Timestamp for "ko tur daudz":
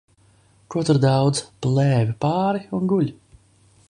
0.75-1.43